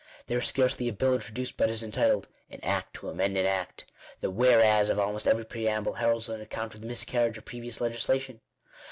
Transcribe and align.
There 0.25 0.39
is 0.39 0.47
scarcely 0.47 0.87
a 0.87 0.93
bill 0.93 1.13
introduced 1.13 1.57
but 1.57 1.69
is 1.69 1.83
entitled" 1.83 2.27
An 2.49 2.59
Act 2.63 2.95
to 2.95 3.09
amend 3.09 3.37
an 3.37 3.45
Act" 3.45 3.85
The 4.19 4.31
"Whereas" 4.31 4.89
of 4.89 4.97
almost 4.97 5.27
every 5.27 5.45
preamble 5.45 5.93
heralds 5.93 6.27
an 6.27 6.41
account 6.41 6.73
of 6.73 6.81
the 6.81 6.87
miscarriage 6.87 7.37
of 7.37 7.45
previous 7.45 7.79
legislation. 7.79 8.41